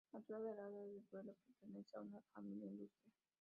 [0.13, 3.13] Natural de Aranda de Duero, pertenecía a una familia ilustre.